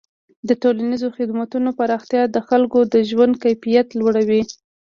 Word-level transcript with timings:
د 0.47 0.49
ټولنیزو 0.61 1.07
خدمتونو 1.17 1.69
پراختیا 1.79 2.23
د 2.29 2.37
خلکو 2.49 2.79
د 2.93 2.95
ژوند 3.09 3.33
کیفیت 3.43 3.87
لوړوي. 3.99 4.41